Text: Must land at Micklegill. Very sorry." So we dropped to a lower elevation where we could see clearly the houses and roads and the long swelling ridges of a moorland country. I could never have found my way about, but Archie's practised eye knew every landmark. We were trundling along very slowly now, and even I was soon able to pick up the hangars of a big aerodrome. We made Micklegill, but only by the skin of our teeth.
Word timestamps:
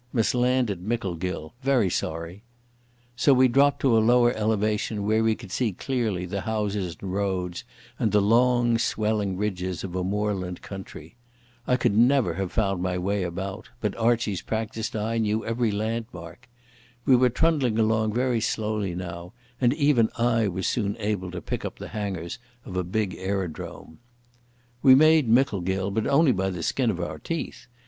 Must 0.11 0.33
land 0.33 0.71
at 0.71 0.79
Micklegill. 0.79 1.53
Very 1.61 1.91
sorry." 1.91 2.41
So 3.15 3.35
we 3.35 3.47
dropped 3.47 3.81
to 3.81 3.95
a 3.95 3.99
lower 4.01 4.31
elevation 4.33 5.05
where 5.05 5.23
we 5.23 5.35
could 5.35 5.51
see 5.51 5.73
clearly 5.73 6.25
the 6.25 6.41
houses 6.41 6.97
and 6.99 7.13
roads 7.13 7.63
and 7.99 8.11
the 8.11 8.19
long 8.19 8.79
swelling 8.79 9.37
ridges 9.37 9.83
of 9.83 9.95
a 9.95 10.03
moorland 10.03 10.63
country. 10.63 11.17
I 11.67 11.77
could 11.77 11.95
never 11.95 12.33
have 12.33 12.51
found 12.51 12.81
my 12.81 12.97
way 12.97 13.21
about, 13.21 13.69
but 13.79 13.95
Archie's 13.95 14.41
practised 14.41 14.95
eye 14.95 15.19
knew 15.19 15.45
every 15.45 15.69
landmark. 15.69 16.49
We 17.05 17.15
were 17.15 17.29
trundling 17.29 17.77
along 17.77 18.15
very 18.15 18.41
slowly 18.41 18.95
now, 18.95 19.33
and 19.61 19.71
even 19.75 20.09
I 20.17 20.47
was 20.47 20.65
soon 20.65 20.97
able 20.97 21.29
to 21.29 21.43
pick 21.43 21.63
up 21.63 21.77
the 21.77 21.89
hangars 21.89 22.39
of 22.65 22.75
a 22.75 22.83
big 22.83 23.13
aerodrome. 23.19 23.99
We 24.81 24.95
made 24.95 25.29
Micklegill, 25.29 25.91
but 25.91 26.07
only 26.07 26.31
by 26.31 26.49
the 26.49 26.63
skin 26.63 26.89
of 26.89 26.99
our 26.99 27.19
teeth. 27.19 27.67